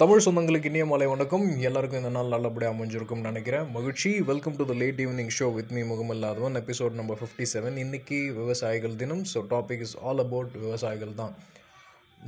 தமிழ் 0.00 0.22
சொந்தங்களுக்கு 0.24 0.68
இனிய 0.70 0.84
மாலை 0.90 1.06
வணக்கம். 1.12 1.44
எல்லாருக்கும் 1.68 2.00
இந்த 2.00 2.10
நாள் 2.14 2.30
நல்லபடியாக 2.34 2.74
அமைஞ்சிருக்கும்னு 2.74 3.28
நினைக்கிறேன். 3.28 3.66
மகிழ்ச்சி. 3.74 4.10
Welcome 4.30 4.56
to 4.58 4.64
the 4.70 4.74
late 4.80 5.00
evening 5.04 5.30
show 5.38 5.46
with 5.56 5.72
me 5.76 5.82
முகமில்லாதவன். 5.90 6.56
Episode 6.60 6.96
number 7.00 7.18
fifty 7.20 7.46
seven 7.52 7.76
இன்னைக்கு 7.82 8.18
விவசாயிகள் 8.38 8.96
தினம். 9.02 9.22
So 9.32 9.40
topic 9.52 9.82
is 9.86 9.94
all 10.08 10.22
about 10.24 10.54
விவசாயிகள் 10.64 11.12
தான். 11.20 11.34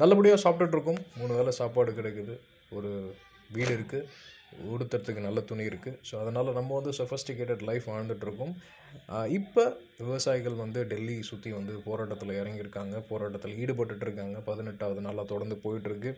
நல்லபடியாக 0.02 0.40
சாப்பிட்டுட்டு 0.44 0.76
இருக்கோம். 0.78 1.00
மூணு 1.20 1.32
வேளை 1.38 1.54
சாப்பாடு 1.60 1.92
கிடைக்குது. 1.98 2.36
ஒரு 2.76 2.92
வீடு 3.56 3.72
இருக்குது 3.78 4.06
உடுத்துறதுக்கு 4.72 5.26
நல்ல 5.26 5.40
துணி 5.50 5.64
இருக்குது 5.70 5.98
ஸோ 6.08 6.14
அதனால் 6.22 6.50
நம்ம 6.58 6.74
வந்து 6.78 6.92
சஃபஸ்டிகேட்டட் 6.98 7.64
லைஃப் 7.70 7.86
வாழ்ந்துட்டுருக்கோம். 7.92 8.54
இப்போ 9.38 9.62
விவசாயிகள் 10.08 10.60
வந்து 10.62 10.80
டெல்லி 10.92 11.16
சுற்றி 11.30 11.50
வந்து 11.58 11.74
போராட்டத்தில் 11.88 12.38
இறங்கியிருக்காங்க. 12.40 12.96
போராட்டத்தில் 13.10 13.58
ஈடுபட்டுட்டு 13.62 14.06
இருக்காங்க 14.08 14.38
பதினெட்டாவது 14.50 15.02
நாளாக 15.06 15.26
தொடர்ந்து 15.32 15.58
போயிட்டுருக்கு. 15.64 16.12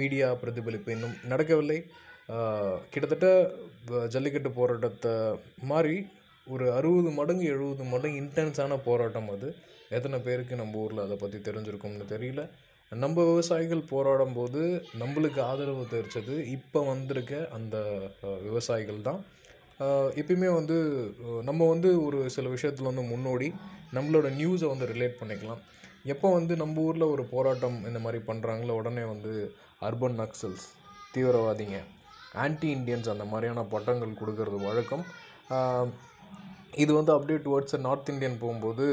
மீடியா 0.00 0.28
பிரதிபலிப்பு 0.42 0.92
இன்னும் 0.96 1.16
நடக்கவில்லை. 1.32 1.78
கிட்டத்தட்ட 2.92 3.28
ஜல்லிக்கட்டு 4.14 4.50
போராட்டத்தை 4.60 5.14
மாதிரி 5.72 5.96
ஒரு 6.46 6.66
அறுபது 6.78 7.10
மடங்கு 7.18 7.46
எழுபது 7.54 7.84
மடங்கு 7.92 8.20
இன்டென்ஸான 8.24 8.78
போராட்டம் 8.88 9.30
அது. 9.34 9.48
எத்தனை 9.96 10.18
பேருக்கு 10.26 10.54
நம்ம 10.60 10.78
ஊரில் 10.84 11.04
அதை 11.04 11.16
பற்றி 11.22 11.38
தெரிஞ்சிருக்கோம்னு 11.46 12.06
தெரியல. 12.14 12.42
நம்ம 12.92 13.24
விவசாயிகள் 13.30 13.88
போராடும் 13.90 14.36
போது 14.36 14.60
நம்மளுக்கு 15.00 15.40
ஆதரவு 15.48 15.82
தெரிச்சது 15.94 16.34
இப்போ 16.56 16.80
வந்திருக்க 16.90 17.40
அந்த 17.56 17.76
விவசாயிகள் 18.46 19.00
தான். 19.08 19.20
எப்பயுமே 20.20 20.48
வந்து 20.58 20.76
நம்ம 21.48 21.66
வந்து 21.72 21.90
ஒரு 22.06 22.20
சில 22.36 22.46
விஷயத்தில் 22.54 22.90
வந்து 22.90 23.04
முன்னோடி 23.10 23.48
நம்மளோட 23.96 24.28
நியூஸை 24.40 24.68
வந்து 24.72 24.88
ரிலேட் 24.94 25.20
பண்ணிக்கலாம். 25.20 25.60
எப்போ 26.14 26.28
வந்து 26.38 26.54
நம்ம 26.62 26.80
ஊரில் 26.88 27.12
ஒரு 27.14 27.24
போராட்டம் 27.34 27.78
இந்த 27.90 28.00
மாதிரி 28.04 28.20
பண்ணுறாங்களோ 28.30 28.78
உடனே 28.80 29.04
வந்து 29.14 29.32
அர்பன் 29.88 30.18
நக்சல்ஸ் 30.22 30.66
தீவிரவாதிங்க 31.14 31.78
ஆன்டி 32.44 32.68
இண்டியன்ஸ் 32.76 33.14
அந்த 33.14 33.26
மாதிரியான 33.32 33.66
பட்டங்கள் 33.74 34.20
கொடுக்கறது 34.20 34.58
வழக்கம். 34.68 35.04
இது 36.72 36.92
வந்து 36.98 37.12
அப்படியே 37.16 37.38
டுவர்ட்ஸ் 37.44 37.76
நார்த் 37.86 38.10
இந்தியன் 38.12 38.40
போகும்போது 38.42 38.86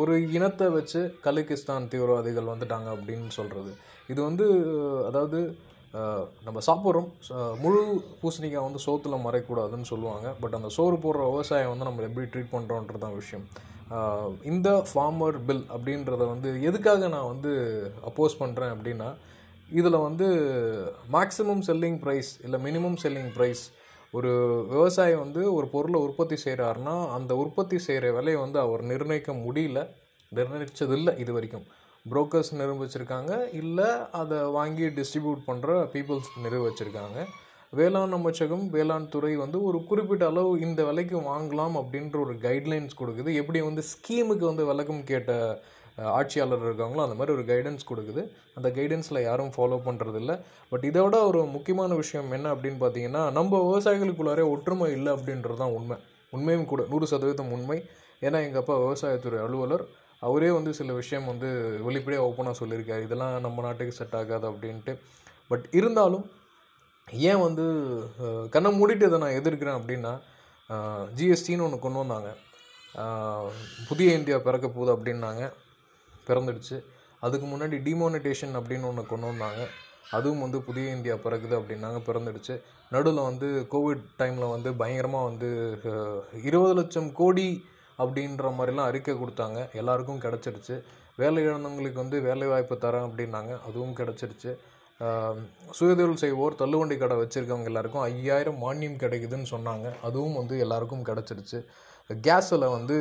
ஒரு 0.00 0.14
இனத்தை 0.36 0.66
வச்சு 0.78 1.00
கலிகிஸ்தான் 1.26 1.88
தீவிரவாதிகள் 1.92 2.50
வந்துட்டாங்க 2.52 2.88
அப்படின்னு 2.96 3.30
சொல்கிறது 3.38 3.72
இது 4.12 4.20
வந்து 4.28 4.46
அதாவது 5.08 5.40
நம்ம 6.46 6.58
சாப்பிட்றோம். 6.66 7.08
முழு 7.62 7.80
பூசணிக்காய் 8.20 8.66
வந்து 8.66 8.82
சோத்தில் 8.84 9.24
மறைக்கூடாதுன்னு 9.24 9.90
சொல்லுவாங்க. 9.90 10.28
பட் 10.42 10.56
அந்த 10.58 10.68
சோறு 10.76 10.96
போடுற 11.04 11.24
விவசாயம் 11.32 11.72
வந்து 11.72 11.88
நம்ம 11.88 12.04
எப்படி 12.08 12.26
ட்ரீட் 12.32 12.54
பண்ணுறோன்றது 12.54 13.02
தான் 13.04 13.18
விஷயம். 13.20 13.44
இந்த 14.52 14.68
ஃபார்மர் 14.90 15.38
பில் 15.48 15.66
அப்படின்றத 15.74 16.22
வந்து 16.32 16.50
எதுக்காக 16.68 17.08
நான் 17.16 17.30
வந்து 17.32 17.52
அப்போஸ் 18.10 18.40
பண்ணுறேன் 18.42 18.72
அப்படின்னா 18.76 19.08
இதில் 19.80 20.04
வந்து 20.06 20.26
மேக்ஸிமம் 21.16 21.62
செல்லிங் 21.68 21.98
ப்ரைஸ் 22.04 22.30
இல்லை 22.46 22.58
மினிமம் 22.68 22.98
செல்லிங் 23.04 23.32
ப்ரைஸ் 23.36 23.62
ஒரு 24.16 24.30
விவசாயி 24.70 25.14
வந்து 25.14 25.42
ஒரு 25.54 25.66
பொருளை 25.74 25.98
உற்பத்தி 26.06 26.36
செய்கிறாருன்னா 26.44 26.94
அந்த 27.16 27.32
உற்பத்தி 27.42 27.76
செய்கிற 27.78 28.06
விலையை 28.16 28.40
வந்து 28.40 28.58
அவர் 28.64 28.82
நிர்ணயிக்க 28.90 29.32
முடியல. 29.44 29.80
நிர்ணயிச்சதில்லை 30.32 31.12
இது 31.22 31.32
வரைக்கும் 31.36 31.64
புரோக்கர்ஸ் 32.06 32.52
நிரூபிச்சிருக்காங்க. 32.60 33.32
இல்லை 33.60 33.88
அதை 34.20 34.38
வாங்கி 34.58 34.86
டிஸ்ட்ரிபியூட் 34.98 35.42
பண்ணுற 35.46 35.78
பீப்புள்ஸ் 35.94 36.30
நிரூபிச்சிருக்காங்க. 36.44 37.18
வேளாண் 37.78 38.16
அமைச்சகம் 38.16 38.64
வேளாண் 38.70 39.08
துறை 39.08 39.32
வந்து 39.42 39.58
ஒரு 39.68 39.78
குறிப்பிட்ட 39.90 40.24
அளவு 40.32 40.50
இந்த 40.66 40.80
விலைக்கு 40.88 41.18
வாங்கலாம் 41.30 41.76
அப்படின்ற 41.80 42.16
ஒரு 42.24 42.34
கைட்லைன்ஸ் 42.46 42.98
கொடுக்குது. 43.00 43.30
எப்படி 43.42 43.60
வந்து 43.68 43.82
ஸ்கீமுக்கு 43.92 44.44
வந்து 44.50 44.66
விளக்கம் 44.70 45.04
கேட்ட 45.12 45.32
ஆட்சியாளர் 46.18 46.66
இருக்காங்களோ 46.66 47.02
அந்த 47.06 47.16
மாதிரி 47.18 47.34
ஒரு 47.36 47.44
கைடன்ஸ் 47.50 47.88
கொடுக்குது. 47.90 48.22
அந்த 48.58 48.68
கைடன்ஸில் 48.76 49.26
யாரும் 49.28 49.52
ஃபாலோ 49.56 49.78
பண்ணுறதில்ல 49.88 50.32
பட் 50.70 50.84
இதை 50.90 51.00
விட 51.04 51.16
ஒரு 51.30 51.40
முக்கியமான 51.56 51.94
விஷயம் 52.02 52.30
என்ன 52.36 52.52
அப்படின்னு 52.54 52.80
பார்த்தீங்கன்னா 52.84 53.22
நம்ம 53.38 53.60
விவசாயிகளுக்குள்ளாரே 53.68 54.44
ஒற்றுமை 54.54 54.88
இல்லை 54.98 55.10
அப்படின்றது 55.16 55.58
தான் 55.62 55.74
உண்மை. 55.78 55.98
உண்மையும் 56.36 56.70
கூட 56.72 56.82
நூறு 56.92 57.06
சதவீதம் 57.12 57.52
உண்மை. 57.56 57.78
ஏன்னா 58.26 58.38
எங்கள் 58.46 58.62
அப்பா 58.62 58.74
விவசாயத்துறை 58.84 59.40
அலுவலர். 59.46 59.84
அவரே 60.26 60.50
வந்து 60.56 60.70
சில 60.78 60.92
விஷயம் 61.00 61.28
வந்து 61.30 61.48
வெளிப்படையாக 61.86 62.28
ஓப்பனாக 62.28 62.56
சொல்லியிருக்காரு. 62.60 63.02
இதெல்லாம் 63.06 63.34
நம்ம 63.46 63.62
நாட்டுக்கு 63.66 63.98
செட் 63.98 64.16
ஆகாது 64.20 64.46
அப்படின்ட்டு. 64.50 64.92
பட் 65.50 65.66
இருந்தாலும் 65.78 66.24
ஏன் 67.30 67.42
வந்து 67.46 67.64
கண்ணை 68.54 68.70
மூடிட்டு 68.78 69.08
இதை 69.08 69.18
நான் 69.24 69.38
எதிர்க்கிறேன் 69.40 69.78
அப்படின்னா 69.80 70.12
ஜிஎஸ்டின்னு 71.18 71.64
ஒன்று 71.66 71.78
கொண்டு 71.84 72.02
வந்தாங்க. 72.02 72.30
புதிய 73.88 74.16
இந்தியா 74.18 74.38
பிறக்க 74.46 74.66
போகுது 74.68 74.90
அப்படின்னாங்க. 74.94 75.42
பிறந்துடுச்சு. 76.28 76.76
அதுக்கு 77.26 77.46
முன்னாடி 77.52 77.76
டிமானிட்டேஷன் 77.88 78.54
அப்படின்னு 78.58 78.88
ஒன்று 78.90 79.10
கொண்டு 79.10 79.26
வந்தாங்க. 79.30 79.62
அதுவும் 80.16 80.42
வந்து 80.44 80.58
புதிய 80.68 80.94
இந்தியா 80.96 81.14
பிறகுது 81.24 81.54
அப்படின்னாங்க 81.58 81.98
பிறந்துடுச்சு. 82.08 82.54
நடுவில் 82.94 83.26
வந்து 83.28 83.48
கோவிட் 83.74 84.02
டைமில் 84.20 84.52
வந்து 84.54 84.70
பயங்கரமாக 84.80 85.28
வந்து 85.30 85.48
இருபது 86.48 86.74
லட்சம் 86.78 87.08
கோடி 87.20 87.46
அப்படின்ற 88.02 88.50
மாதிரிலாம் 88.58 88.88
அறிக்கை 88.90 89.14
கொடுத்தாங்க. 89.20 89.60
எல்லாருக்கும் 89.80 90.20
கிடச்சிருச்சு 90.24 90.76
வேலை 91.20 91.40
இழந்தவங்களுக்கு 91.46 92.02
வந்து 92.02 92.18
வேலை 92.26 92.46
வாய்ப்பு 92.52 92.76
தரேன் 92.84 93.06
அப்படின்னாங்க. 93.08 93.54
அதுவும் 93.68 93.96
கிடச்சிருச்சு 94.00 94.52
சுயதொழில் 95.78 96.22
செய்வோர் 96.22 96.58
தள்ளுவண்டி 96.60 96.96
கடை 96.98 97.16
வச்சுருக்கவங்க 97.20 97.70
எல்லாருக்கும் 97.70 98.04
ஐயாயிரம் 98.10 98.60
மானியம் 98.64 99.00
கிடைக்குதுன்னு 99.02 99.48
சொன்னாங்க. 99.54 99.86
அதுவும் 100.06 100.38
வந்து 100.40 100.54
எல்லாருக்கும் 100.64 101.06
கிடச்சிருச்சு 101.08 101.58
கேஸ் 102.10 102.50
விலை 102.52 102.68
வந்து 102.76 102.96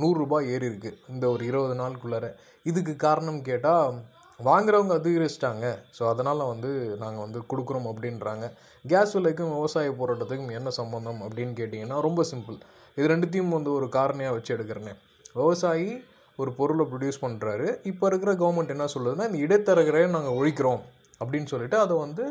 நூறுரூபா 0.00 0.38
ஏறி 0.54 0.66
இருக்குது 0.70 0.98
இந்த 1.12 1.24
ஒரு 1.34 1.42
இருபது 1.50 1.74
நாளுக்குள்ளார. 1.82 2.26
இதுக்கு 2.70 2.94
காரணம் 3.06 3.40
கேட்டால் 3.48 3.96
வாங்குறவங்க 4.40 4.94
அதிகரிச்சிட்டாங்க. 5.00 5.66
ஸோ 5.96 6.02
அதனால் 6.12 6.50
வந்து 6.52 6.70
நாங்கள் 7.02 7.24
வந்து 7.26 7.40
கொடுக்குறோம் 7.50 7.88
அப்படின்றாங்க. 7.90 8.46
கேஸ் 8.84 9.14
விலைக்கும் 9.16 9.52
விவசாய 9.56 9.90
போராட்டத்துக்கும் 10.00 10.56
என்ன 10.58 10.70
சம்மந்தம் 10.80 11.20
அப்படின்னு 11.26 11.54
கேட்டிங்கன்னா 11.60 11.98
ரொம்ப 12.08 12.22
சிம்பிள் 12.30 12.58
இது 12.96 13.06
ரெண்டுத்தையும் 13.14 13.54
வந்து 13.56 13.70
ஒரு 13.78 13.86
காரணியாக 13.96 14.36
வச்சு 14.36 14.54
எடுக்கிறேனே. 14.56 14.94
விவசாயி 15.40 15.90
ஒரு 16.38 16.50
பொருளை 16.58 16.84
ப்ரொடியூஸ் 16.90 17.22
பண்ணுறாரு 17.24 17.68
இப்போ 17.90 18.04
இருக்கிற 18.10 18.32
கவர்மெண்ட் 18.42 18.74
என்ன 18.74 18.86
சொல்லுதுன்னா 18.94 19.26
இந்த 19.28 19.38
இடைத்தரகரையை 19.46 20.08
நாங்கள் 20.16 20.36
ஒழிக்கிறோம் 20.40 20.82
அப்படின்னு 21.20 21.50
சொல்லிட்டு 21.52 21.78
அதை 21.84 21.94
வந்து 22.04 22.24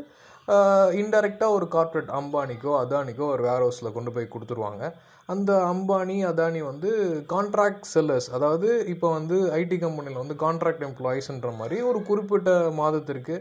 இன்டெரக்டாக 1.01 1.55
ஒரு 1.57 1.65
கார்ப்பரேட் 1.75 2.11
அம்பானிக்கோ 2.19 2.71
அதானிக்கோ 2.83 3.25
ஒரு 3.33 3.43
வேர் 3.47 3.63
ஹவுஸில் 3.65 3.95
கொண்டு 3.97 4.11
போய் 4.15 4.33
கொடுத்துருவாங்க. 4.33 4.83
அந்த 5.29 5.51
அம்பானி 5.73 6.15
அதானி 6.29 6.61
வந்து 6.69 6.89
கான்ட்ராக்ட் 7.33 7.85
செல்லர்ஸ் 7.93 8.29
அதாவது 8.37 8.69
இப்போ 8.93 9.07
வந்து 9.17 9.37
ஐடி 9.59 9.77
கம்பெனியில் 9.83 10.21
வந்து 10.23 10.37
கான்ட்ராக்ட் 10.45 10.85
எம்ப்ளாயீஸ்ன்ற 10.89 11.51
மாதிரி 11.59 11.77
ஒரு 11.89 12.01
குறிப்பிட்ட 12.09 12.51
மாதத்திற்கு 12.81 13.35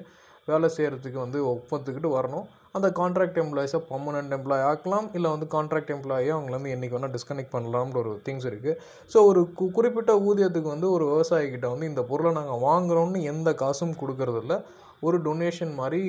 வேலை 0.49 0.69
செய்கிறதுக்கு 0.77 1.19
வந்து 1.27 1.41
ஒப்பத்துக்கிட்டு 1.55 2.10
வரணும். 2.19 2.47
அந்த 2.75 2.89
கான்ட்ராக்ட் 2.97 3.39
எம்ப்ளாயிஸை 3.39 3.79
பர்மனெண்ட் 3.89 4.35
எம்ப்ளாய் 4.37 4.65
ஆக்கலாம் 4.67 5.07
இல்லை 5.13 5.31
வந்து 5.31 5.47
கான்ட்ராக்ட் 5.51 5.93
எம்ப்ளாயோ 5.95 6.33
அவங்கள 6.35 6.51
வந்து 6.51 6.71
என்றைக்கு 6.71 6.97
வேணால் 6.97 7.15
டிஸ்கனெக்ட் 7.15 7.55
பண்ணலாம்ன்ற 7.55 7.97
ஒரு 7.97 8.13
திங்ஸ் 8.27 8.47
இருக்குது 8.47 8.77
ஸோ 9.11 9.25
ஒரு 9.25 9.41
கு- 9.59 9.71
குறிப்பிட்ட 9.73 10.13
ஊதியத்துக்கு 10.23 10.69
வந்து 10.69 10.91
ஒரு 10.91 11.05
விவசாயிக்கிட்ட 11.07 11.67
வந்து 11.67 11.87
இந்த 11.87 12.03
பொருளை 12.03 12.33
நாங்கள் 12.33 12.63
வாங்குறோம்னு 12.63 13.23
எந்த 13.33 13.55
காசும் 13.55 13.99
கொடுக்கறதில்ல. 14.01 14.57
ஒரு 15.03 15.19
டொனேஷன் 15.23 15.75
மாதிரி 15.75 16.01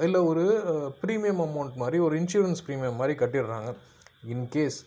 இல்லை 0.00 0.20
ஒரு 0.22 0.44
ப்ரீமியம் 1.02 1.42
அமௌண்ட் 1.44 1.74
மாதிரி 1.74 1.98
ஒரு 1.98 2.14
இன்சூரன்ஸ் 2.20 2.64
ப்ரீமியம் 2.66 2.96
மாதிரி 2.96 3.14
கட்டிடுறாங்க. 3.18 3.70
இன்கேஸ் 4.32 4.78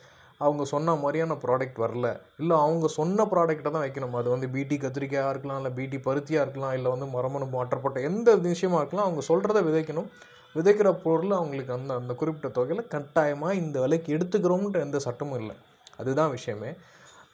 அவங்க 0.42 0.64
சொன்ன 0.66 0.96
மாதிரியான 0.96 1.34
ப்ராடக்ட் 1.44 1.78
வரல 1.78 2.08
இல்லை 2.40 2.56
அவங்க 2.58 2.88
சொன்ன 2.98 3.26
ப்ராடக்ட்டை 3.26 3.72
தான் 3.72 3.86
வைக்கணும். 3.86 4.16
அது 4.20 4.30
வந்து 4.30 4.50
பிடி 4.50 4.78
கத்திரிக்காயாக 4.78 5.30
இருக்கலாம் 5.30 5.60
இல்லை 5.62 5.72
பிடி 5.72 5.98
பருத்தியாக 6.00 6.46
இருக்கலாம் 6.46 6.74
இல்லை 6.74 6.92
வந்து 6.92 7.08
மரமணு 7.16 7.48
மாற்றப்பட்ட 7.54 8.00
எந்த 8.02 8.30
விஷயமா 8.48 8.78
இருக்கலாம் 8.78 9.08
அவங்க 9.08 9.24
சொல்கிறத 9.28 9.62
விதைக்கணும். 9.70 10.10
விதைக்கிற 10.56 10.90
பொருள் 11.04 11.36
அவங்களுக்கு 11.38 11.74
அந்த 11.74 11.94
அந்த 12.00 12.14
குறிப்பிட்ட 12.14 12.50
தொகையில் 12.58 12.92
கட்டாயமாக 12.94 13.60
இந்த 13.62 13.78
விலைக்கு 13.84 14.10
எடுத்துக்கிறோம்ன்ற 14.18 14.80
எந்த 14.80 15.00
சட்டமும் 15.00 15.40
இல்லை. 15.40 15.56
அதுதான் 15.98 16.30
விஷயமே. 16.30 16.72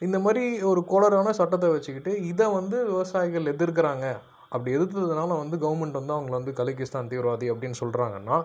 இந்த 0.06 0.18
மாதிரி 0.18 0.42
ஒரு 0.62 0.80
கோளரான 0.90 1.32
சட்டத்தை 1.40 1.68
வச்சுக்கிட்டு 1.70 2.12
இதை 2.26 2.46
வந்து 2.58 2.76
விவசாயிகள் 2.92 3.50
எதிர்க்கிறாங்க. 3.52 4.06
அப்படி 4.48 4.70
எதிர்த்ததுனால 4.76 5.36
வந்து 5.42 5.56
கவர்மெண்ட் 5.56 5.98
வந்து 6.00 6.14
அவங்கள 6.16 6.34
வந்து 6.38 6.52
கலிகிஸ்தான் 6.60 7.10
தீவிரவாதி 7.10 7.48
அப்படின்னு 7.52 7.80
சொல்கிறாங்கன்னா 7.82 8.38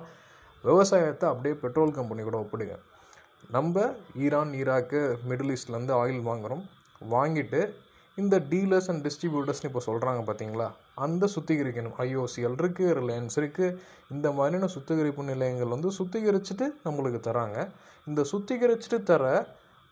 விவசாயத்தை 0.64 1.26
அப்படியே 1.30 1.56
பெட்ரோல் 1.64 1.98
கம்பெனி 1.98 2.22
கூட 2.24 2.38
ஒப்பிடுங்க. 2.44 2.76
நம்ம 3.56 3.86
ஈரான் 4.26 4.54
ஈராக்கு 4.60 5.00
மிடில் 5.30 5.54
ஈஸ்ட்லேருந்து 5.56 5.96
ஆயில் 6.02 6.22
வாங்குகிறோம் 6.30 6.64
வாங்கிட்டு 7.16 7.60
இந்த 8.24 8.36
டீலர்ஸ் 8.52 8.88
அண்ட் 8.92 9.04
டிஸ்ட்ரிபியூட்டர்ஸ்னு 9.06 9.70
இப்போ 9.70 9.82
சொல்கிறாங்க 9.88 10.22
பார்த்தீங்களா 10.28 10.68
அந்த 11.06 11.26
சுத்திகரிக்கணும். 11.36 11.96
ஐஓசிஎல் 12.06 12.58
இருக்குது 12.62 12.94
ரிலையன்ஸ் 13.00 13.36
இருக்குது 13.42 13.76
இந்த 14.14 14.28
மாதிரியான 14.38 14.70
சுத்திகரிப்பு 14.76 15.24
நிலையங்கள் 15.32 15.74
வந்து 15.76 15.90
சுத்திகரிச்சுட்டு 16.00 16.68
நம்மளுக்கு 16.86 17.20
தராங்க. 17.28 17.58
இந்த 18.10 18.22
சுத்திகரிச்சுட்டு 18.32 19.00
தர 19.10 19.24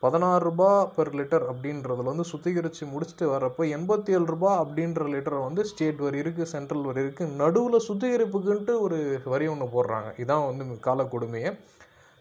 பதினாறு 0.04 0.42
ரூபா 0.46 0.70
பெர் 0.96 1.12
லிட்டர் 1.18 1.46
அப்படின்றதுல 1.52 2.08
வந்து 2.12 2.26
சுத்திகரித்து 2.32 2.86
முடிச்சுட்டு 2.94 3.26
வரப்போ 3.34 3.64
எண்பத்தி 3.76 4.14
ஏழு 4.16 4.26
ரூபா 4.34 4.52
அப்படின்ற 4.64 5.04
லிட்டரை 5.14 5.40
வந்து 5.48 5.62
ஸ்டேட் 5.70 6.02
வரி 6.06 6.18
இருக்குது 6.24 6.50
சென்ட்ரல் 6.54 6.88
வரி 6.90 7.02
இருக்குது 7.04 7.36
நடுவில் 7.42 7.86
சுத்திகரிப்புக்குன்ட்டு 7.88 8.74
ஒரு 8.86 8.98
வரி 9.34 9.48
ஒன்று 9.54 9.68
போடுறாங்க. 9.76 10.10
இதான் 10.24 10.48
வந்து 10.50 10.80
கால 10.88 11.06
கொடுமையே. 11.14 11.52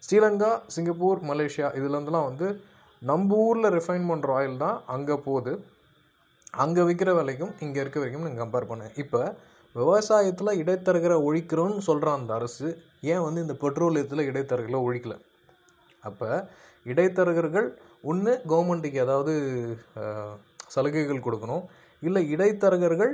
ஸ்ரீலங்கா 0.05 0.51
சிங்கப்பூர் 0.75 1.21
மலேசியா 1.31 1.69
இதுலேருந்துலாம் 1.79 2.29
வந்து 2.31 2.49
நம்ம 3.11 3.37
ஊரில் 3.49 3.75
ரிஃபைன் 3.79 4.09
பண்ணுற 4.11 4.31
ஆயில் 4.39 4.63
தான் 4.65 4.79
அங்கே 4.97 5.17
போகுது. 5.29 5.53
அங்கே 6.61 6.83
விற்கிற 6.87 7.11
விலைக்கும் 7.17 7.53
இங்கே 7.65 7.79
இருக்க 7.83 7.99
வரைக்கும் 8.01 8.25
நீங்கள் 8.27 8.43
கம்பேர் 8.43 8.67
பண்ணுங்கள் 8.71 8.99
இப்போ 9.03 9.21
விவசாயத்தில் 9.75 10.59
இடைத்தரகரை 10.63 11.17
ஒழிக்கிறோன்னு 11.29 11.83
சொல்கிறான் 11.87 12.19
அந்த 12.21 12.33
அரசு 12.39 12.67
ஏன் 13.13 13.23
வந்து 13.27 13.43
இந்த 13.45 13.55
பெட்ரோலியத்தில் 13.63 14.27
இடைத்தரகர்களை 14.31 14.81
ஒழிக்கல? 14.89 15.15
அப்போ 16.09 16.29
இடைத்தரகர்கள் 16.93 17.69
ஒன்று 18.11 18.33
கவர்மெண்ட்டுக்கு 18.53 18.99
ஏதாவது 19.07 19.33
சலுகைகள் 20.75 21.25
கொடுக்கணும். 21.27 21.65
இல்லை 22.03 22.23
இடைத்தரகர்கள் 22.35 23.13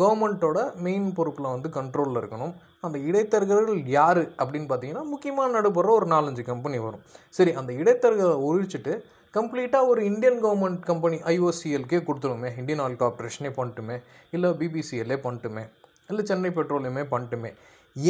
கவர்மெண்ட்டோட 0.00 0.58
மெயின் 0.84 1.08
பொறுப்பில் 1.16 1.54
வந்து 1.54 1.68
கண்ட்ரோலில் 1.78 2.18
இருக்கணும். 2.20 2.52
அந்த 2.86 2.96
இடைத்தரகர்கள் 3.08 3.80
யார் 3.96 4.22
அப்படின்னு 4.42 4.68
பார்த்தீங்கன்னா 4.70 5.02
முக்கியமாக 5.14 5.52
நடுபடுற 5.56 5.90
ஒரு 5.98 6.06
நாலஞ்சு 6.14 6.42
கம்பெனி 6.52 6.78
வரும். 6.86 7.02
சரி 7.38 7.52
அந்த 7.60 7.72
இடைத்தரகரை 7.82 8.36
ஒழிச்சிட்டு 8.50 8.94
கம்ப்ளீட்டாக 9.36 9.90
ஒரு 9.90 10.00
இந்தியன் 10.10 10.40
கவர்மெண்ட் 10.44 10.80
கம்பெனி 10.88 11.18
ஐஓசிஎல்கே 11.34 12.00
கொடுத்துருமே 12.06 12.48
இந்தியன் 12.60 12.82
ஆயில் 12.84 12.98
கார்பரேஷனே 13.02 13.50
பண்ணட்டுமே. 13.58 13.96
இல்லை 14.36 14.50
பிபிசிஎல்லே 14.62 15.18
பண்ணட்டுமே. 15.26 15.64
இல்லை 16.10 16.24
சென்னை 16.30 16.50
பெட்ரோலியமே 16.58 17.04
பண்ணட்டுமே. 17.12 17.52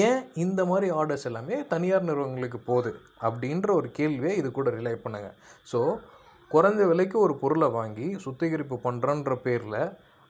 ஏன் 0.07 0.21
இந்த 0.45 0.61
மாதிரி 0.71 0.89
ஆர்டர்ஸ் 1.01 1.29
எல்லாமே 1.29 1.57
தனியார் 1.73 2.09
நிறுவனங்களுக்கு 2.09 2.59
போகுது 2.71 2.91
அப்படின்ற 3.27 3.69
ஒரு 3.81 3.89
கேள்வியை 3.99 4.35
இது 4.41 4.49
கூட 4.59 4.71
ரிலே 4.79 4.95
பண்ணுங்க. 5.05 5.31
ஸோ 5.73 5.81
குறைஞ்ச 6.55 6.81
விலைக்கு 6.93 7.17
ஒரு 7.27 7.35
பொருளை 7.43 7.69
வாங்கி 7.77 8.07
சுத்திகரிப்பு 8.25 8.77
பண்ணுறன்ற 8.87 9.35
பேரில் 9.47 9.79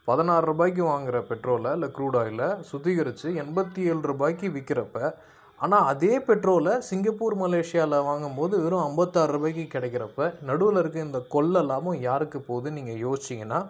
பதினாறு 0.09 0.45
ரூபாய்க்கு 0.47 0.83
வாங்குகிற 0.85 1.19
பெட்ரோலை 1.27 1.73
இல்லை 1.73 1.89
க்ரூட் 1.97 2.17
ஆயிலை 2.17 2.49
சுத்திகரித்து 2.69 3.29
எண்பத்தி 3.43 3.81
ஏழு 3.89 4.01
ரூபாய்க்கு 4.05 4.47
விற்கிறப்ப 4.55 5.01
ஆனால் 5.61 5.85
அதே 5.85 6.15
பெட்ரோலை 6.27 6.73
சிங்கப்பூர் 6.87 7.37
மலேசியாவில் 7.37 8.07
வாங்கும்போது 8.07 8.55
வெறும் 8.63 8.85
ஐம்பத்தாறு 8.85 9.33
ரூபாய்க்கு 9.33 9.65
கிடைக்கிறப்ப 9.69 10.27
நடுவில் 10.43 10.81
இருக்க 10.81 10.99
இந்த 11.01 11.21
கொள்ள 11.29 11.63
லாபம் 11.63 12.01
யாருக்கு 12.01 12.39
போகுது 12.43 12.71
நீங்கள் 12.73 13.03
யோசிச்சிங்கன்னா 13.05 13.61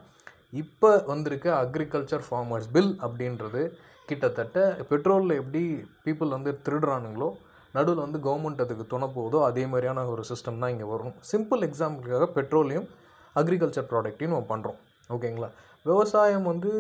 இப்போ 0.53 0.91
வந்திருக்க 1.07 1.49
அக்ரிகல்ச்சர் 1.59 2.25
ஃபார்மர்ஸ் 2.27 2.71
பில் 2.71 2.93
அப்படின்றது 3.03 3.63
கிட்டத்தட்ட 4.09 4.59
பெட்ரோலில் 4.91 5.39
எப்படி 5.39 5.63
பீப்புள் 6.05 6.35
வந்து 6.37 6.53
திருடுறானுங்களோ 6.65 7.29
நடுவில் 7.75 8.05
வந்து 8.05 8.21
கவர்மெண்ட் 8.25 8.65
அதுக்கு 8.65 8.87
துணை 8.87 9.09
போகுதோ 9.11 9.39
அதே 9.45 9.67
மாதிரியான 9.67 10.07
ஒரு 10.09 10.25
சிஸ்டம் 10.31 10.59
தான் 10.59 10.73
இங்கே 10.73 10.89
வரும் 10.91 11.15
சிம்பிள் 11.31 11.63
எக்ஸாம்பிளுக்காக 11.63 12.29
பெட்ரோலையும் 12.35 12.89
அக்ரிகல்ச்சர் 13.37 13.89
ப்ராடக்ட்டையும் 13.91 14.35
நம்ம 14.35 14.49
பண்ணுறோம் 14.51 14.81
ஓகேங்களா 15.11 15.49
விவசாயம் 15.91 16.47
வந்து 16.51 16.71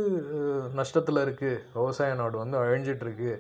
நஷ்டத்தில் 0.81 1.22
இருக்குது 1.25 1.62
விவசாய 1.78 2.14
நாடு 2.20 2.37
வந்து 2.43 2.56
அழிஞ்சிட்ருக்கு 2.62 3.32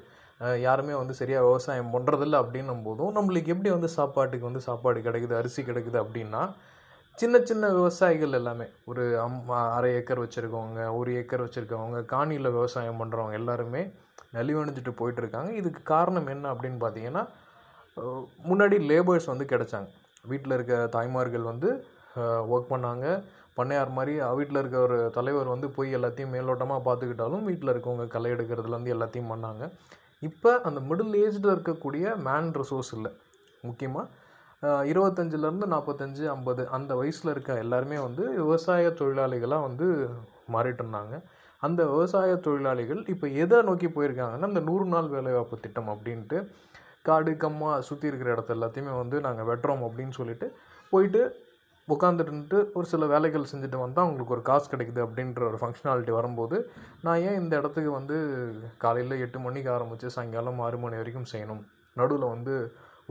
யாருமே 0.66 0.94
வந்து 1.00 1.14
சரியாக 1.18 1.46
விவசாயம் 1.48 1.92
பண்ணுறதில்ல 1.94 2.36
அப்படின்னும் 2.42 2.84
போதும் 2.86 3.14
நம்மளுக்கு 3.16 3.52
எப்படி 3.54 3.70
வந்து 3.74 3.90
சாப்பாட்டுக்கு 3.98 4.48
வந்து 4.48 4.62
சாப்பாடு 4.68 5.00
கிடைக்குது 5.06 5.34
அரிசி 5.40 5.62
கிடைக்குது 5.68 5.98
அப்படின்னா 6.02 6.42
சின்ன 7.20 7.38
சின்ன 7.48 7.64
விவசாயிகள் 7.76 8.38
எல்லாமே 8.38 8.66
ஒரு 8.90 9.02
அம் 9.24 9.38
அரை 9.76 9.90
ஏக்கர் 9.98 10.22
வச்சுருக்கவங்க 10.22 10.82
ஒரு 10.98 11.10
ஏக்கர் 11.20 11.44
வச்சுருக்கவங்க 11.44 11.98
காணியில் 12.12 12.54
விவசாயம் 12.56 13.00
பண்ணுறவங்க 13.00 13.36
எல்லாருமே 13.40 13.82
நலிவணிஞ்சிட்டு 14.36 14.92
போயிட்டுருக்காங்க. 15.00 15.50
இதுக்கு 15.60 15.80
காரணம் 15.94 16.30
என்ன 16.34 16.52
அப்படின்னு 16.52 16.78
பார்த்தீங்கன்னா 16.84 17.24
முன்னாடி 18.50 18.76
லேபர்ஸ் 18.90 19.32
வந்து 19.32 19.46
கிடைச்சாங்க. 19.52 19.88
வீட்டில் 20.30 20.56
இருக்க 20.56 20.74
தாய்மார்கள் 20.96 21.50
வந்து 21.52 21.68
ஒர்க் 22.52 22.72
பண்ணாங்க. 22.74 23.06
பண்ணையார் 23.58 23.96
மாதிரி 23.98 24.12
வீட்டில் 24.38 24.60
இருக்க 24.60 24.78
ஒரு 24.86 24.98
தலைவர் 25.16 25.52
வந்து 25.54 25.68
போய் 25.76 25.96
எல்லாத்தையும் 25.98 26.34
மேலோட்டமாக 26.36 26.80
பார்த்துக்கிட்டாலும் 26.88 27.46
வீட்டில் 27.50 27.72
இருக்கவங்க 27.74 28.06
களை 28.14 28.30
எடுக்கிறதுலேருந்து 28.36 28.94
எல்லாத்தையும் 28.96 29.32
பண்ணாங்க. 29.32 29.64
இப்போ 30.28 30.50
அந்த 30.68 30.78
மிடில் 30.88 31.14
ஏஜில் 31.24 31.52
இருக்கக்கூடிய 31.54 32.14
மேன் 32.26 32.50
ரிசோர்ஸ் 32.60 32.92
இல்லை. 32.96 33.12
முக்கியமாக 33.68 34.08
இருபத்தஞ்சிலேருந்து 34.90 35.66
நாற்பத்தஞ்சு 35.74 36.24
ஐம்பது 36.34 36.62
அந்த 36.76 36.92
வயசில் 36.98 37.30
இருக்க 37.34 37.52
எல்லாருமே 37.64 37.96
வந்து 38.06 38.24
விவசாய 38.40 38.90
தொழிலாளிகளாக 39.00 39.66
வந்து 39.68 39.86
மாறிட்டு 40.54 40.82
இருந்தாங்க. 40.84 41.14
அந்த 41.66 41.80
விவசாய 41.92 42.32
தொழிலாளிகள் 42.44 43.00
இப்போ 43.12 43.26
எதை 43.42 43.58
நோக்கி 43.68 43.88
போயிருக்காங்கன்னா 43.96 44.48
இந்த 44.52 44.62
நூறு 44.68 44.86
நாள் 44.94 45.08
வேலைவாய்ப்பு 45.14 45.56
திட்டம் 45.64 45.90
அப்படின்ட்டு 45.94 46.38
காடு 47.08 47.32
கம்மா 47.44 47.70
சுற்றி 47.88 48.10
இருக்கிற 48.10 48.30
இடத்த 48.34 48.56
எல்லாத்தையுமே 48.56 48.92
வந்து 49.02 49.16
நாங்கள் 49.26 49.48
வெட்டுறோம் 49.50 49.84
அப்படின்னு 49.86 50.14
சொல்லிட்டு 50.18 50.46
போயிட்டு 50.92 51.22
உட்காந்துட்டு 51.88 52.58
ஒரு 52.78 52.86
சில 52.90 53.06
வேலைகள் 53.12 53.48
செஞ்சுட்டு 53.50 53.78
வந்தால் 53.82 54.04
அவங்களுக்கு 54.04 54.34
ஒரு 54.36 54.42
காசு 54.48 54.66
கிடைக்குது 54.72 55.00
அப்படின்ற 55.04 55.42
ஒரு 55.48 55.58
ஃபங்க்ஷனாலிட்டி 55.60 56.12
வரும்போது 56.16 56.56
நான் 57.04 57.22
ஏன் 57.28 57.38
இந்த 57.42 57.54
இடத்துக்கு 57.60 57.90
வந்து 57.98 58.16
காலையில் 58.84 59.22
எட்டு 59.24 59.38
மணிக்கு 59.46 59.70
ஆரம்பித்து 59.76 60.12
சாயங்காலம் 60.16 60.60
ஆறு 60.66 60.78
மணி 60.84 61.00
வரைக்கும் 61.00 61.30
செய்யணும்? 61.32 61.62
நடுவில் 62.00 62.32
வந்து 62.34 62.54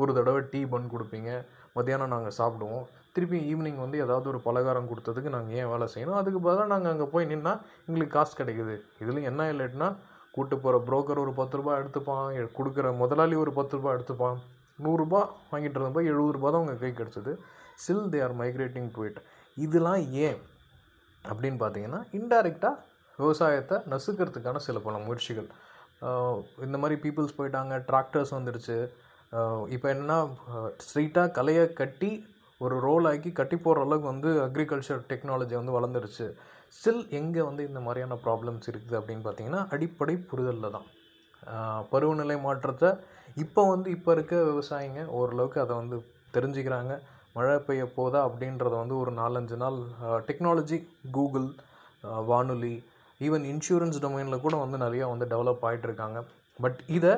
ஒரு 0.01 0.11
தடவை 0.17 0.41
டீ 0.51 0.61
பன் 0.73 0.91
கொடுப்பீங்க. 0.93 1.31
மத்தியானம் 1.77 2.13
நாங்கள் 2.13 2.37
சாப்பிடுவோம். 2.37 2.85
திருப்பி 3.15 3.37
ஈவினிங் 3.51 3.81
வந்து 3.83 3.97
ஏதாவது 4.05 4.27
ஒரு 4.31 4.39
பலகாரம் 4.47 4.89
கொடுத்ததுக்கு 4.91 5.35
நாங்கள் 5.35 5.57
ஏன் 5.59 5.69
வேலை 5.73 5.87
செய்யணும்? 5.95 6.19
அதுக்கு 6.21 6.39
பதிலாக 6.39 6.71
நாங்கள் 6.73 6.91
அங்கே 6.93 7.07
போய் 7.13 7.29
நின்னா 7.31 7.53
எங்களுக்கு 7.87 8.15
காசு 8.17 8.33
கிடைக்குது. 8.39 8.77
இதில் 9.03 9.27
என்ன 9.31 9.51
இல்லைன்னா 9.53 9.89
கூட்டு 10.35 10.57
போகிற 10.57 10.75
புரோக்கர் 10.87 11.23
ஒரு 11.25 11.33
பத்து 11.39 11.57
ரூபா 11.59 11.73
எடுத்துப்பான். 11.81 12.27
கொடுக்குற 12.57 12.97
முதலாளி 12.97 13.35
ஒரு 13.43 13.53
பத்து 13.59 13.75
ரூபா 13.77 13.93
எடுத்துப்பான். 13.97 14.39
நூறுரூபா 14.85 15.21
வாங்கிட்டு 15.51 15.77
இருந்தப்போ 15.77 16.03
எழுபது 16.11 16.35
ரூபா 16.37 16.49
தான் 16.53 16.63
உங்கள் 16.63 16.81
கை 16.83 16.91
கிடச்சிது. 16.99 17.33
Still 17.83 18.07
they 18.13 18.21
are 18.27 18.35
migrating 18.41 18.89
to 18.95 19.03
it 19.09 19.19
இதெல்லாம் 19.57 20.01
ஏன் 20.25 20.39
அப்படின்னு 21.25 21.59
பார்த்தீங்கன்னா 21.63 22.01
இன்டைரக்டாக 22.19 22.75
விவசாயத்தை 23.19 23.77
நசுக்கிறதுக்கான 23.93 24.61
சில 24.67 24.77
பல 24.85 24.97
முயற்சிகள். 25.07 25.49
இந்த 26.65 26.77
மாதிரி 26.81 26.95
பீப்புள்ஸ் 27.03 27.37
போயிட்டாங்க 27.39 27.73
டிராக்டர்ஸ் 27.89 28.35
வந்துடுச்சு 28.37 28.77
இப்போ 29.75 29.87
என்னென்னா 29.93 30.19
ஸ்ட்ரீட்டாக 30.85 31.33
கலையை 31.35 31.65
கட்டி 31.81 32.09
ஒரு 32.65 32.75
ரோல் 32.85 33.05
ஆக்கி 33.11 33.29
கட்டி 33.39 33.57
போடுற 33.65 33.83
அளவுக்கு 33.85 34.11
வந்து 34.13 34.29
அக்ரிகல்ச்சர் 34.45 35.05
டெக்னாலஜி 35.11 35.55
வந்து 35.59 35.75
வளர்ந்துருச்சு. 35.77 36.25
ஸ்டில் 36.77 37.03
எங்கே 37.19 37.41
வந்து 37.49 37.63
இந்த 37.69 37.79
மாதிரியான 37.85 38.17
ப்ராப்ளம்ஸ் 38.25 38.67
இருக்குது 38.71 38.97
அப்படின்னு 38.99 39.23
பார்த்தீங்கன்னா 39.27 39.61
அடிப்படை 39.75 40.15
புரிதலில் 40.31 40.75
தான். 40.75 40.87
பருவநிலை 41.91 42.37
மாற்றத்தை 42.47 42.89
இப்போ 43.43 43.61
வந்து 43.73 43.89
இப்போ 43.95 44.11
இருக்க 44.15 44.35
விவசாயிங்க 44.51 45.01
ஓரளவுக்கு 45.19 45.57
அதை 45.63 45.73
வந்து 45.81 45.97
தெரிஞ்சுக்கிறாங்க. 46.35 46.93
மழை 47.35 47.55
பெய்ய 47.67 47.83
போதா 47.97 48.19
அப்படின்றத 48.27 48.73
வந்து 48.81 48.95
ஒரு 49.01 49.11
நாலஞ்சு 49.19 49.57
நாள் 49.63 49.77
டெக்னாலஜி 50.29 50.77
கூகுள் 51.17 51.49
வானொலி 52.31 52.73
ஈவன் 53.21 53.45
இன்சூரன்ஸ் 53.51 54.01
டொமைனில் 54.03 54.43
கூட 54.45 54.55
வந்து 54.63 54.77
நிறையா 54.85 55.05
வந்து 55.11 55.25
டெவலப் 55.33 55.63
ஆகிட்டுருக்காங்க 55.67 56.19
பட் 56.59 56.79
இதை 56.97 57.13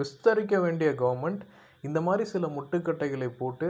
விஸ்தரிக்க 0.00 0.60
வேண்டிய 0.64 0.90
கவர்மெண்ட் 1.02 1.42
இந்த 1.88 1.98
மாதிரி 2.06 2.24
சில 2.32 2.46
முட்டுக்கட்டைகளை 2.56 3.28
போட்டு 3.40 3.68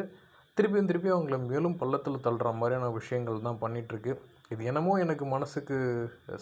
திருப்பியும் 0.57 0.89
திருப்பியும் 0.91 1.17
அவங்கள 1.17 1.37
மேலும் 1.51 1.79
பள்ளத்தில் 1.81 2.25
தள்ளுற 2.27 2.51
மாதிரியான 2.61 2.91
விஷயங்கள் 2.99 3.47
தான் 3.47 3.63
பண்ணிகிட்ருக்கு 3.63 4.13
இது 4.53 4.69
என்னமோ 4.71 4.93
எனக்கு 5.05 5.25
மனசுக்கு 5.35 5.77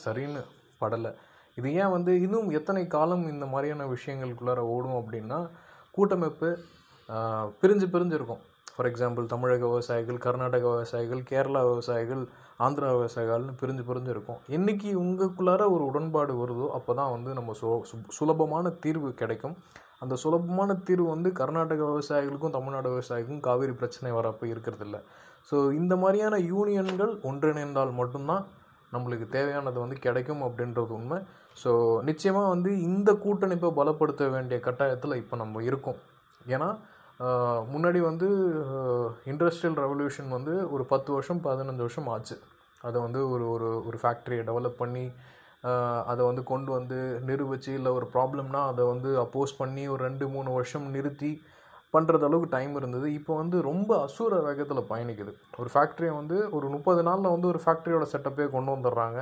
சரின்னு 0.04 0.42
படலை. 0.82 1.12
இது 1.56 1.74
ஏன் 1.74 1.90
வந்து 1.90 2.20
இன்னும் 2.20 2.50
எத்தனை 2.50 2.86
காலம் 2.86 3.30
இந்த 3.30 3.46
மாதிரியான 3.46 3.92
விஷயங்களுக்குள்ளார 3.92 4.56
ஓடும் 4.56 4.92
அப்படின்னா 4.92 5.48
கூட்டமைப்பு 5.90 6.58
பிரிஞ்சு 7.60 7.86
பிரிஞ்சு 7.92 8.14
இருக்கும். 8.14 8.38
ஃபார் 8.76 8.90
எக்ஸாம்பிள் 8.90 9.26
தமிழக 9.26 9.66
விவசாயிகள் 9.66 10.18
கர்நாடக 10.18 10.68
விவசாயிகள் 10.68 11.22
கேரளா 11.30 11.68
விவசாயிகள் 11.68 12.28
ஆந்திரா 12.58 12.92
விவசாயிகள்னு 12.92 13.52
பிரிஞ்சு 13.60 13.84
பிரிஞ்சு 13.88 14.08
இருக்கும். 14.08 14.36
என்னைக்கு 14.48 15.02
உங்களுக்குள்ளார 15.02 15.70
ஒரு 15.70 15.86
உடன்பாடு 15.86 16.46
வருதோ 16.46 16.70
அப்போ 16.70 16.94
தான் 16.94 17.10
வந்து 17.10 17.32
நம்ம 17.34 17.52
சு 17.60 17.64
சு- 17.64 18.08
சுலபமான 18.08 18.70
தீர்வு 18.70 19.12
கிடைக்கும். 19.12 19.56
அந்த 19.98 20.16
சுலபமான 20.16 20.74
தீர்வு 20.74 21.08
வந்து 21.08 21.32
கர்நாடக 21.32 21.84
விவசாயிகளுக்கும் 21.84 22.50
தமிழ்நாடு 22.50 22.90
விவசாயிகளுக்கும் 22.90 23.40
காவிரி 23.40 23.72
பிரச்சனை 23.72 24.18
வரப்போ 24.18 24.42
இருக்கிறதில்ல. 24.42 25.02
ஸோ 25.50 25.72
இந்த 25.72 25.96
மாதிரியான 25.96 26.38
யூனியன்கள் 26.38 27.20
ஒன்றிணைந்தால் 27.22 27.92
மட்டும்தான் 27.92 28.46
நம்மளுக்கு 28.92 29.28
தேவையானது 29.28 29.80
வந்து 29.80 29.96
கிடைக்கும் 29.96 30.42
அப்படின்றது 30.42 30.88
உண்மை. 30.88 31.18
ஸோ 31.62 31.70
நிச்சயமாக 32.08 32.52
வந்து 32.54 32.70
இந்த 32.88 33.10
கூட்டணிப்பை 33.24 33.70
பலப்படுத்த 33.78 34.28
வேண்டிய 34.34 34.58
கட்டாயத்தில் 34.66 35.20
இப்போ 35.22 35.36
நம்ம 35.42 35.62
இருக்கோம். 35.68 36.00
ஏன்னா 36.54 36.68
முன்னாடி 37.72 38.00
வந்து 38.10 38.28
இண்டஸ்ட்ரியல் 39.32 39.76
ரெவல்யூஷன் 39.84 40.30
வந்து 40.36 40.54
ஒரு 40.74 40.84
பத்து 40.92 41.10
வருஷம் 41.16 41.42
பதினஞ்சு 41.46 41.84
வருஷம் 41.86 42.08
ஆச்சு. 42.14 42.36
அதை 42.86 42.98
வந்து 43.06 43.20
ஒரு 43.34 43.44
ஒரு 43.54 43.68
ஒரு 43.88 43.98
ஃபேக்ட்ரியை 44.02 44.42
டெவலப் 44.48 44.80
பண்ணி 44.82 45.04
அதை 46.10 46.22
வந்து 46.28 46.42
கொண்டு 46.50 46.70
வந்து 46.76 46.98
நிரூபித்து 47.28 47.72
இல்லை 47.78 47.90
ஒரு 47.98 48.06
ப்ராப்ளம்னால் 48.14 48.70
அதை 48.70 48.84
வந்து 48.92 49.10
அப்போஸ் 49.24 49.52
பண்ணி 49.60 49.84
ஒரு 49.94 50.00
ரெண்டு 50.08 50.24
மூணு 50.34 50.50
வருஷம் 50.58 50.86
நிறுத்தி 50.94 51.30
பண்ணுறது 51.94 52.24
அளவுக்கு 52.28 52.54
டைம் 52.56 52.74
இருந்தது. 52.80 53.06
இப்போ 53.18 53.32
வந்து 53.42 53.56
ரொம்ப 53.70 53.90
அசூர 54.06 54.40
வேகத்தில் 54.46 54.88
பயணிக்குது. 54.90 55.32
ஒரு 55.60 55.68
ஃபேக்ட்ரியை 55.74 56.12
வந்து 56.20 56.36
ஒரு 56.56 56.66
முப்பது 56.74 57.00
நாளில் 57.08 57.32
வந்து 57.34 57.50
ஒரு 57.52 57.60
ஃபேக்ட்ரியோட 57.64 58.06
செட்டப்பே 58.12 58.46
கொண்டு 58.54 58.70
வந்துடுறாங்க. 58.74 59.20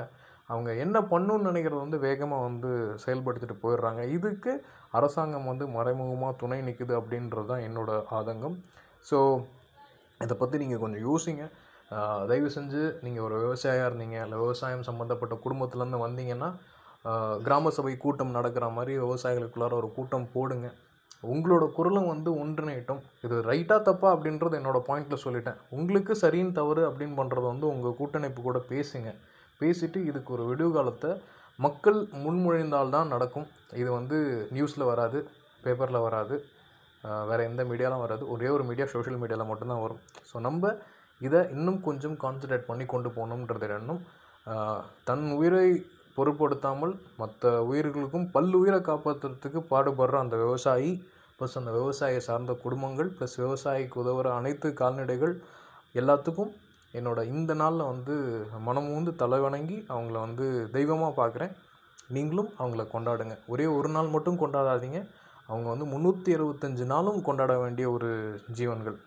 அவங்க 0.52 0.70
என்ன 0.84 0.96
பண்ணணுன்னு 1.12 1.48
நினைக்கிறது 1.50 1.80
வந்து 1.84 1.98
வேகமாக 2.06 2.46
வந்து 2.48 2.70
செயல்படுத்திட்டு 3.04 3.56
போயிடுறாங்க. 3.64 4.02
இதுக்கு 4.16 4.52
அரசாங்கம் 4.98 5.48
வந்து 5.50 5.64
மறைமுகமாக 5.76 6.38
துணை 6.42 6.58
நிற்குது 6.68 6.94
அப்படின்றது 7.00 7.48
தான் 7.52 7.64
என்னோடய 7.68 8.06
ஆதங்கம். 8.18 8.56
ஸோ 9.10 9.18
இதை 10.26 10.34
பற்றி 10.42 10.56
நீங்கள் 10.64 10.82
கொஞ்சம் 10.84 11.04
யோசிங்க. 11.08 11.44
தயவு 12.30 12.48
செஞ்சு 12.56 12.82
நீங்கள் 13.04 13.24
ஒரு 13.26 13.36
விவசாயியாக 13.44 13.88
இருந்தீங்க 13.90 14.18
இல்லை 14.26 14.36
விவசாயம் 14.44 14.84
சம்மந்தப்பட்ட 14.88 15.34
குடும்பத்துலேருந்து 15.44 16.04
வந்தீங்கன்னா 16.04 16.50
கிராம 17.46 17.70
சபை 17.76 17.92
கூட்டம் 18.04 18.36
நடக்கிற 18.36 18.66
மாதிரி 18.76 18.92
விவசாயிகளுக்குள்ளார 19.04 19.74
ஒரு 19.80 19.88
கூட்டம் 19.96 20.26
போடுங்க. 20.34 20.68
உங்களோட 21.32 21.64
குரலும் 21.76 22.10
வந்து 22.12 22.30
ஒன்றிணையட்டும். 22.42 23.00
இது 23.26 23.36
ரைட்டாக 23.48 23.80
தப்பா 23.88 24.08
அப்படின்றது 24.14 24.58
என்னோடய 24.58 24.86
பாயிண்டில் 24.88 25.22
சொல்லிட்டேன். 25.24 25.58
உங்களுக்கு 25.76 26.12
சரின்னு 26.22 26.56
தவறு 26.58 26.82
அப்படின்னு 26.88 27.18
பண்ணுறது 27.20 27.46
வந்து 27.52 27.66
உங்கள் 27.72 27.96
கூட்டமைப்பு 28.00 28.42
கூட 28.48 28.60
பேசுங்க. 28.72 29.10
பேசிட்டு 29.60 29.98
இதுக்கு 30.10 30.30
ஒரு 30.36 30.44
விடிவு 30.50 30.70
காலத்தை 30.76 31.10
மக்கள் 31.58 31.98
முன்மொழிந்தால்தான் 32.24 33.12
நடக்கும். 33.14 33.48
இது 33.80 33.90
வந்து 33.98 34.18
நியூஸில் 34.56 34.90
வராது 34.92 35.18
பேப்பரில் 35.64 36.04
வராது 36.06 36.36
வேறு 37.28 37.42
எந்த 37.50 37.62
மீடியாலாம் 37.70 38.04
வராது. 38.04 38.24
ஒரே 38.34 38.48
ஒரு 38.56 38.64
மீடியா 38.70 38.86
சோஷியல் 38.94 39.20
மீடியாவில் 39.20 39.50
மட்டும்தான் 39.50 39.84
வரும். 39.84 40.00
ஸோ 40.30 40.38
நம்ம 40.46 40.72
இதை 41.20 41.40
இன்னும் 41.54 41.80
கொஞ்சம் 41.86 42.16
கான்சன்ட்ரேட் 42.24 42.68
பண்ணி 42.70 42.84
கொண்டு 42.92 43.08
போகணுன்றது 43.16 43.68
எண்ணம். 43.78 44.02
தன் 45.08 45.24
உயிரை 45.38 45.68
பொருட்படுத்தாமல் 46.16 46.94
மற்ற 47.20 47.50
உயிர்களுக்கும் 47.70 48.26
பல்லுயிரை 48.34 48.80
காப்பாற்றுறதுக்கு 48.88 49.60
பாடுபடுற 49.72 50.16
அந்த 50.24 50.36
விவசாயி 50.44 50.90
ப்ளஸ் 51.36 51.58
அந்த 51.60 51.70
விவசாயியை 51.78 52.22
சார்ந்த 52.28 52.52
குடும்பங்கள் 52.64 53.10
ப்ளஸ் 53.18 53.36
விவசாயிக்கு 53.42 53.96
உதவுற 54.02 54.28
அனைத்து 54.38 54.68
கால்நடைகள் 54.80 55.34
எல்லாத்துக்கும் 56.00 56.50
என்னோட 56.94 57.26
இந்த 57.26 57.54
நாளில் 57.54 57.90
வந்து 57.92 58.14
மனமூந்து 58.66 59.16
தலை 59.16 59.38
வணங்கி 59.40 59.84
அவங்கள 59.88 60.12
வந்து 60.12 60.46
தெய்வமாக 60.70 61.12
பார்க்குறேன் 61.20 61.52
நீங்களும் 62.08 62.50
அவங்கள 62.58 62.84
கொண்டாடுங்க. 62.92 63.34
ஒரே 63.46 63.66
ஒரு 63.66 63.88
நாள் 63.88 64.08
மட்டும் 64.08 64.40
கொண்டாடாதீங்க. 64.40 65.00
அவங்க 65.46 65.68
வந்து 65.74 65.86
முந்நூற்றி 65.92 66.30
அறுபத்தஞ்சு 66.36 66.84
நாளும் 66.84 67.22
கொண்டாட 67.22 67.58
வேண்டிய 67.58 67.90
ஒரு 67.90 68.10
ஜீவன்கள். 68.52 68.98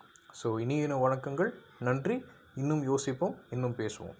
ஸோ 0.42 0.58
இனிய 0.58 0.96
வணக்கங்கள். 1.06 1.50
நன்றி. 1.78 2.24
இன்னும் 2.54 2.82
யோசிப்போம். 2.82 3.34
இன்னும் 3.50 3.76
பேசுவோம். 3.78 4.16